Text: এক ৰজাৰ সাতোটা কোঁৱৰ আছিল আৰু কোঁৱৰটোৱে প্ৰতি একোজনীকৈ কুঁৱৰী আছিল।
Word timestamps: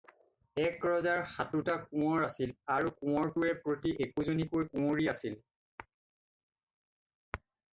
এক 0.67 0.85
ৰজাৰ 0.91 1.19
সাতোটা 1.33 1.75
কোঁৱৰ 1.91 2.25
আছিল 2.29 2.55
আৰু 2.77 2.93
কোঁৱৰটোৱে 3.01 3.51
প্ৰতি 3.67 3.93
একোজনীকৈ 4.09 4.67
কুঁৱৰী 4.73 5.09
আছিল। 5.15 5.37